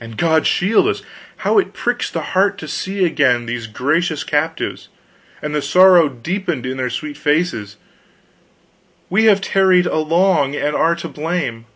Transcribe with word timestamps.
And 0.00 0.16
God 0.18 0.44
shield 0.44 0.88
us, 0.88 1.04
how 1.36 1.56
it 1.60 1.72
pricks 1.72 2.10
the 2.10 2.20
heart 2.34 2.58
to 2.58 2.66
see 2.66 3.04
again 3.04 3.46
these 3.46 3.68
gracious 3.68 4.24
captives, 4.24 4.88
and 5.40 5.54
the 5.54 5.62
sorrow 5.62 6.08
deepened 6.08 6.66
in 6.66 6.78
their 6.78 6.90
sweet 6.90 7.16
faces! 7.16 7.76
We 9.08 9.26
have 9.26 9.40
tarried 9.40 9.86
along, 9.86 10.56
and 10.56 10.74
are 10.74 10.96
to 10.96 11.06
blame." 11.08 11.66